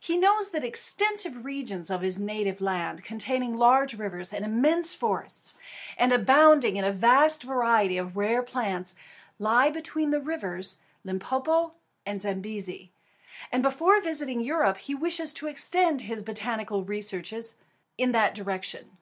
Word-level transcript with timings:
He 0.00 0.16
knows 0.16 0.50
that 0.50 0.64
extensive 0.64 1.44
regions 1.44 1.90
of 1.92 2.00
his 2.00 2.18
native 2.18 2.60
land, 2.60 3.04
containing 3.04 3.56
large 3.56 3.96
rivers 3.96 4.32
and 4.32 4.44
immense 4.44 4.94
forests, 4.94 5.54
and 5.96 6.12
abounding 6.12 6.74
in 6.74 6.84
a 6.84 6.90
vast 6.90 7.44
variety 7.44 7.96
of 7.96 8.16
rare 8.16 8.42
plants, 8.42 8.96
lie 9.38 9.70
between 9.70 10.10
the 10.10 10.20
rivers 10.20 10.78
Limpopo 11.04 11.74
and 12.04 12.20
Zambezi, 12.20 12.90
and 13.52 13.62
before 13.62 14.00
visiting 14.00 14.40
Europe 14.40 14.78
he 14.78 14.94
wishes 14.96 15.32
to 15.34 15.46
extend 15.46 16.00
his 16.00 16.24
botanic 16.24 16.68
researches 16.72 17.54
in 17.96 18.10
that 18.10 18.34
direction. 18.34 18.98